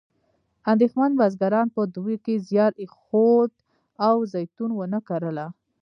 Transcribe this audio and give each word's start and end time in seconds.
اندېښمن 0.71 1.11
بزګران 1.19 1.67
په 1.75 1.81
دوبي 1.93 2.17
کې 2.25 2.43
زیار 2.49 2.71
ایښود 2.81 3.51
او 4.07 4.15
زیتون 4.31 4.71
ونه 4.75 4.99
کرله. 5.07 5.45